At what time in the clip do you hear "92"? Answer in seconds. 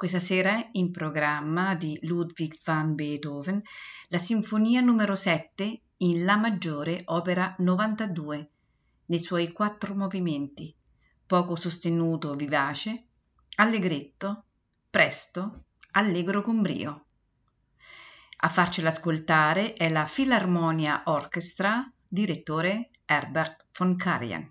7.58-8.50